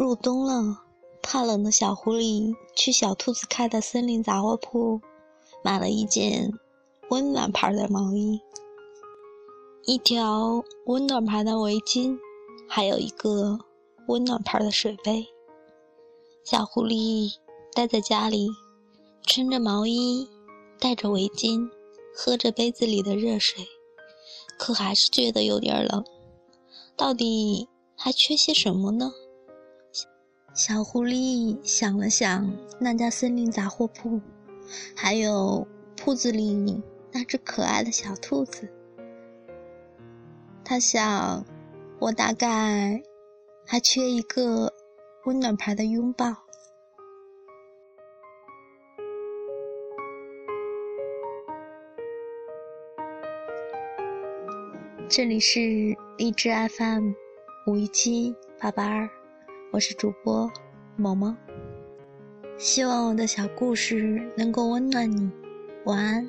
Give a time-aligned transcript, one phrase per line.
[0.00, 0.78] 入冬了，
[1.20, 5.02] 怕冷的小狐狸去小兔子开的森林杂货铺，
[5.62, 6.54] 买了一件
[7.10, 8.40] 温暖牌的毛衣，
[9.84, 12.18] 一条温暖牌的围巾，
[12.66, 13.58] 还有一个
[14.08, 15.26] 温暖牌的水杯。
[16.44, 17.34] 小狐狸
[17.74, 18.48] 待在家里，
[19.26, 20.30] 穿着毛衣，
[20.78, 21.68] 戴着围巾，
[22.14, 23.68] 喝着杯子里的热水，
[24.58, 26.02] 可还是觉得有点冷。
[26.96, 29.12] 到底还缺些什么呢？
[30.52, 34.20] 小狐狸想了想，那家森林杂货铺，
[34.94, 36.82] 还有铺子里
[37.12, 38.68] 那只可爱的小兔子。
[40.62, 41.44] 他想，
[41.98, 43.02] 我大概
[43.64, 44.72] 还缺一个
[45.24, 46.36] 温暖牌的拥抱。
[55.08, 57.12] 这里是荔枝 FM
[57.66, 59.19] 五一七八八二。
[59.72, 60.50] 我是主播
[60.96, 61.36] 萌萌，
[62.58, 65.30] 希望我的小故事能够温暖你，
[65.84, 66.28] 晚安。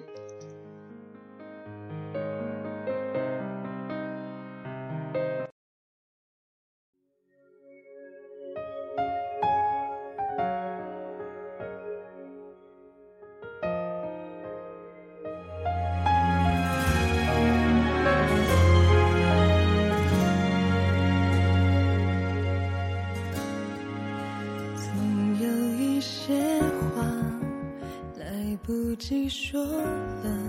[29.14, 30.40] 你说了，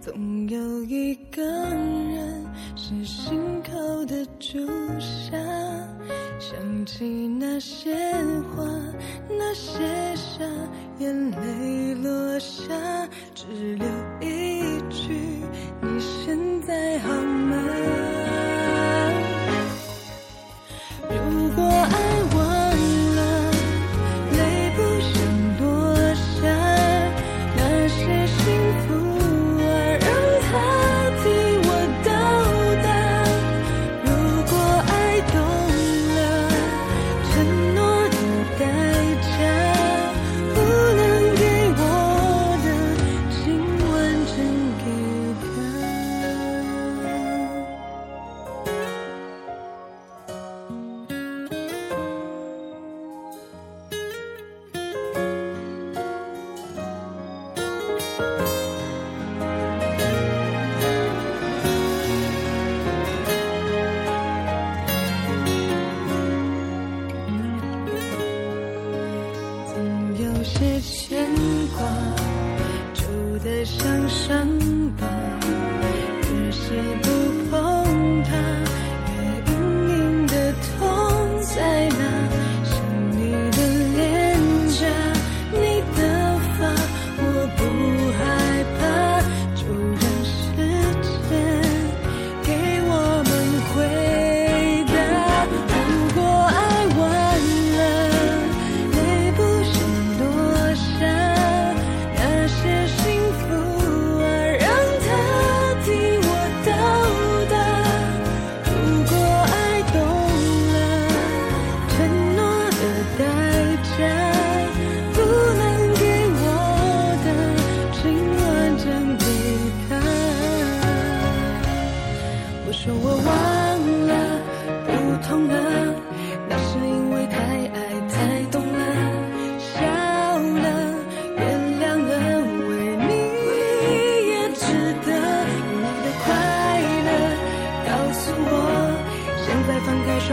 [0.00, 4.64] 总有一个人是心口的朱
[5.00, 5.36] 砂。
[6.38, 7.92] 想起那些
[8.54, 8.64] 话，
[9.28, 9.82] 那些
[10.14, 10.44] 傻，
[11.00, 12.72] 眼泪落下，
[13.34, 13.86] 只留
[14.20, 14.45] 一
[70.80, 71.26] 牵
[71.76, 71.86] 挂，
[72.92, 73.04] 揪
[73.42, 74.46] 得像伤
[74.98, 75.06] 疤，
[76.32, 77.05] 越是。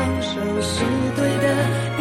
[0.04, 0.32] 放手
[0.62, 0.82] 是
[1.16, 1.93] 对的，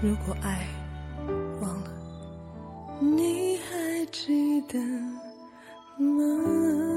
[0.00, 0.64] 如果爱
[1.60, 1.90] 忘了，
[3.00, 4.78] 你还记得
[5.98, 6.87] 吗？